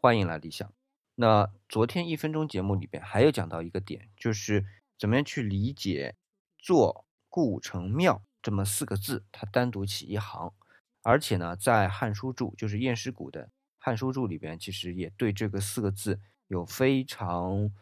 [0.00, 0.72] 欢迎来理想。
[1.16, 4.64] 那昨天一分钟节目里边还有讲到一个点，就是
[4.96, 6.14] 怎么样去理解
[6.56, 10.54] “做故城庙”这么四个字，它单独起一行，
[11.02, 13.46] 而且呢，在《汉书注》就是晏师古的
[13.78, 17.72] 《汉书注》里边，其实也对这个四个字有非常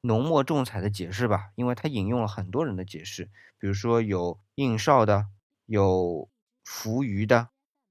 [0.00, 3.26] 浓墨重彩的解释吧，因为它引用了很多人的解释，
[3.58, 5.28] 比如说有应少的，
[5.66, 6.30] 有
[6.64, 7.50] 扶余的。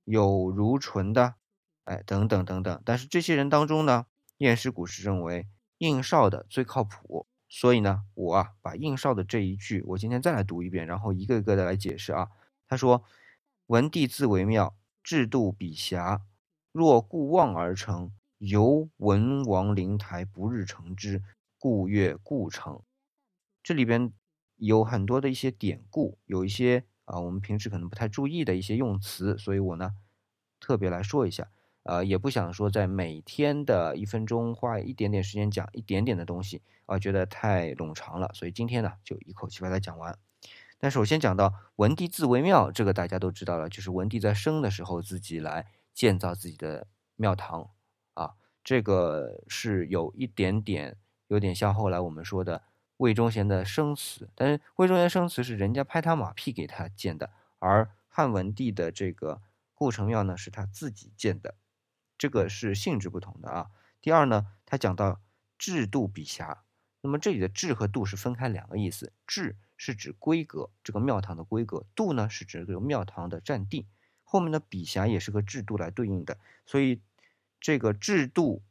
[0.10, 1.36] 有如纯的，
[1.88, 2.82] 哎，等等等等。
[2.86, 4.06] 但是这些人当中呢，
[4.38, 5.48] 验尸古是认为
[5.78, 12.30] 应少的最靠谱，所以呢，我啊把应少的这一句，我今天再来读一遍，然后一个一个的来解释啊。
[12.68, 13.04] 他说
[13.68, 16.22] ：“文帝自为妙，制度比狭，
[16.72, 21.24] 若故望而成，由文王灵台不日成之，
[21.58, 22.82] 故曰故成。”
[23.64, 24.12] 这里边
[24.58, 26.86] 有很多的一些典故，有一些。
[27.08, 29.94] 啊，我们平时可能不太注意的一些用词，所以我呢
[30.60, 31.50] 特别来说一下。
[31.88, 40.18] 呃，也不想说在每天的一分钟花一点点时间讲一点点的东西啊，觉得太冗长了，所以今天呢就一口气把它讲完。
[40.80, 47.70] 那首先讲到文帝自为庙，这个大家都知道了，就是文帝在生的时候自己来建造自己的庙堂
[48.14, 50.98] 啊，这个是有一点点
[51.28, 52.64] 有点像后来我们说的。
[52.98, 59.40] 魏忠贤的生祠，但是魏忠贤生祠是人家拍他马屁给他建的，而汉文帝的这个
[59.76, 61.54] 故城庙呢是他自己建的，
[62.18, 63.68] 这个是性质不同的啊。
[64.02, 65.22] 第二呢，他讲到
[65.58, 66.64] 制度比狭，
[67.02, 73.86] 那么这里的制和度是分开两个意思，制是指规格，这个庙堂的规格，度呢是指这个庙堂的占地，
[74.24, 77.02] 后面的比狭也是和制度来对应的，所以
[77.60, 78.64] 这个制度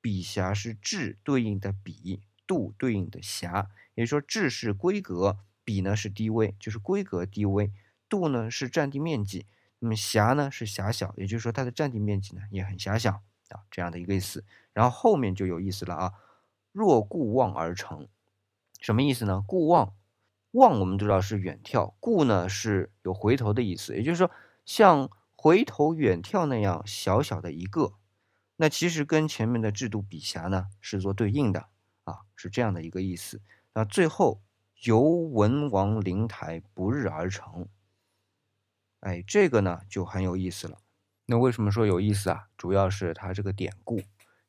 [0.00, 2.22] 比狭是制对应的比。
[2.48, 7.72] 度对应的狭，也就是说制是规格，比呢是低微，就是规格低微；
[8.08, 9.46] 度呢是占地面积，
[9.86, 14.44] 那么狭呢是狭小，也就是说它的占地面积呢也很狭小啊，这样的一个意思。
[14.72, 16.12] 然后后面就有意思了啊，
[16.72, 18.08] 若故望而成，
[18.80, 19.44] 什么意思呢？
[19.46, 19.94] 故望，
[20.50, 24.28] 望我们知道是远眺，故呢是有回头的意思，也就是说
[24.64, 27.92] 像回头远眺那样小小的一个，
[28.56, 31.68] 那其实跟前面的制度比狭呢是做对应的。
[32.02, 33.40] 啊，是这样的一个意思。
[33.72, 34.40] 那最后
[34.84, 37.68] 由文王灵台不日而成，
[39.06, 40.78] 哎，这个呢就很有意思了。
[41.26, 42.48] 那为什么说有意思啊？
[42.56, 44.02] 主要是它这个典故，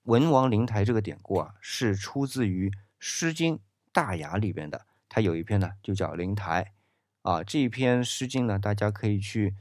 [0.04, 3.58] 文王灵台这个典故啊，是出自于《诗经·
[3.92, 4.88] 大雅》里边的。
[5.08, 6.74] 它有一篇呢，就叫灵台。
[7.22, 9.54] 啊，这一篇《诗经》呢，大家可以去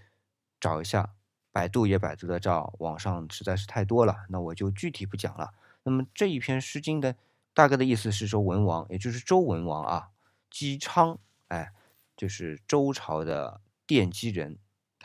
[0.58, 1.10] 找一下，
[1.52, 4.24] 百度也百度得着，网上实在是太多了。
[4.30, 5.52] 那我就具体不讲了。
[5.82, 7.14] 那么这一篇《诗经》的。
[7.54, 10.10] 大概的意思是说，文王也就是周文王啊，
[10.50, 11.18] 姬昌，
[11.48, 11.72] 哎，
[12.14, 14.58] 就是周朝的奠基人，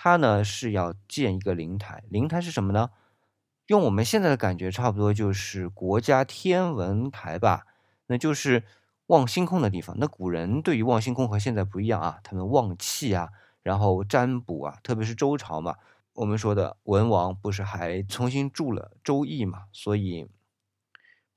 [0.03, 2.03] 他呢是要建一个灵台。
[2.09, 2.89] 灵台是什么呢？
[3.67, 7.67] 用我们现在的感觉，差不多就是国家天文台吧，
[8.07, 8.63] 那就是
[9.05, 9.95] 望星空的地方。
[9.99, 13.29] 那古人对于望星空和现在不一样啊，他们望气啊，
[13.61, 15.75] 然后占卜啊，特别是周朝嘛，
[16.13, 20.27] 我们说的文王不是还重新铸了《周易》嘛，所以。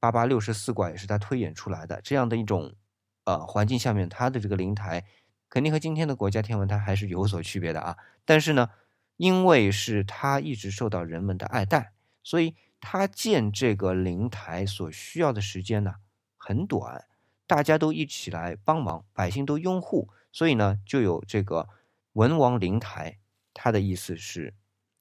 [0.00, 2.75] 八八六十四卦也是他推演出来的，这样的一种
[3.25, 5.04] 呃环境下面，他的这个灵台
[5.54, 7.97] 肯定和今天的国家天文台还是有所区别的啊。
[8.25, 8.70] 但是呢，
[9.16, 11.92] 因为是他一直受到人们的爱戴，
[12.25, 15.94] 所以他建这个灵台所需要的时间呢
[16.37, 17.04] 很短，
[17.47, 21.69] 大家都一起来帮忙，百姓都拥护，所以呢就有这个
[22.14, 23.19] 文王灵台。
[23.53, 24.54] 他的意思是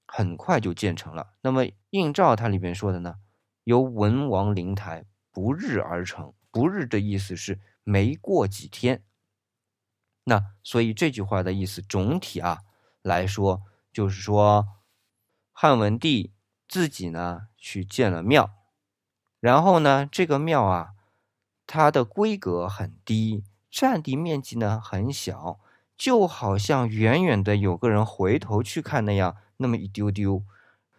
[0.05, 1.33] 很快就建成了。
[1.41, 3.15] 那么应照它里边说的呢？
[3.63, 9.01] 由文王灵台不日而成，不日的意思是没过几天。
[10.25, 12.59] 那所以这句话的意思，总体啊
[13.01, 13.61] 来说，
[13.91, 14.67] 就是说
[15.51, 16.31] 汉文帝
[16.67, 18.51] 自己呢去建了庙，
[19.39, 20.91] 然后呢这个庙啊，
[21.67, 25.59] 它的规格很低，占地面积呢很小，
[25.97, 30.43] 就好像远远的有个人回头去看那样，那么一丢丢。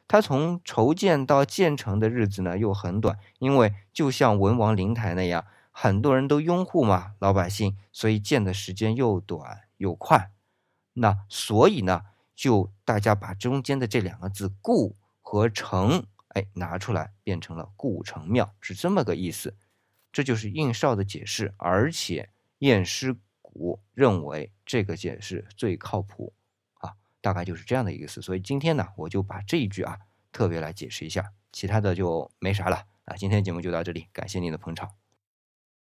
[0.07, 5.47] 他从筹建到建成的日子呢又很短，因为就像文王灵台那样，
[5.77, 10.31] 很多人都拥护嘛，老百姓，所以建的时间又短又快。
[10.93, 12.03] 那所以呢，
[12.37, 19.57] 就大家把中间的这两个字“故”和“城”哎拿出来，变成了故城庙，是这么个意思。
[20.13, 26.33] 这就是应少的解释，而且晏师古认为这个解释最靠谱
[26.75, 26.95] 啊。
[27.21, 29.99] 大概就是这样的意思，所以今天呢，我就把这一句啊
[30.31, 33.17] 特别来解释一下，其他的就没啥了啊。
[33.17, 35.04] 今天节目就到这里，感谢您的捧场。